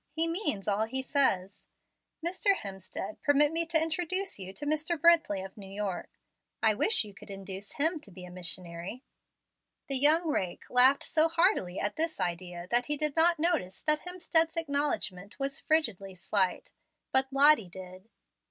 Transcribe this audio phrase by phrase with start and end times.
[0.09, 1.67] He means all he says.
[2.25, 2.55] Mr.
[2.55, 4.97] Hemstead, permit me to introduce to you Mr.
[4.99, 6.09] Brently of New York.
[6.63, 9.03] I wish you could induce him to be a missionary."
[9.89, 13.99] The young rake laughed so heartily at this idea that he did not notice that
[13.99, 16.71] Hemstead's acknowledgment was frigidly slight;
[17.11, 18.09] but Lottie did.